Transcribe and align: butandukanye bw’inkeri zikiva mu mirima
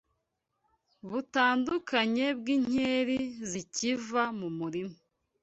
butandukanye 1.09 2.25
bw’inkeri 2.39 3.19
zikiva 3.49 4.23
mu 4.39 4.47
mirima 4.57 4.97